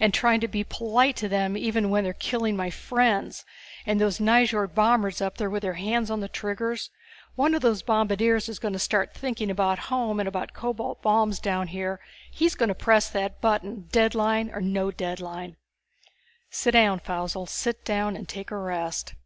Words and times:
And 0.00 0.14
trying 0.14 0.40
to 0.40 0.48
be 0.48 0.64
polite 0.64 1.14
to 1.16 1.28
them 1.28 1.54
even 1.54 1.90
when 1.90 2.04
they 2.04 2.08
are 2.08 2.14
killing 2.14 2.56
my 2.56 2.70
friends, 2.70 3.44
and 3.84 4.00
those 4.00 4.18
Nyjord 4.18 4.74
bombers 4.74 5.20
up 5.20 5.36
there 5.36 5.50
with 5.50 5.60
their 5.62 5.74
hands 5.74 6.10
on 6.10 6.20
the 6.20 6.26
triggers. 6.28 6.88
One 7.34 7.54
of 7.54 7.60
those 7.60 7.82
bombardiers 7.82 8.48
is 8.48 8.58
going 8.58 8.72
to 8.72 8.78
start 8.78 9.12
thinking 9.12 9.50
about 9.50 9.78
home 9.92 10.20
and 10.20 10.26
about 10.26 10.54
the 10.54 10.54
cobalt 10.58 11.02
bombs 11.02 11.38
down 11.38 11.66
here 11.68 12.00
and 12.02 12.34
he's 12.34 12.54
going 12.54 12.70
to 12.70 12.74
press 12.74 13.10
that 13.10 13.42
button, 13.42 13.82
deadline 13.92 14.50
or 14.54 14.62
no 14.62 14.90
deadline." 14.90 15.56
"Sit 16.48 16.70
down, 16.72 16.98
Faussel. 17.00 17.46
Sit 17.46 17.84
down 17.84 18.16
and 18.16 18.26
take 18.26 18.50
a 18.50 18.56
rest." 18.56 19.16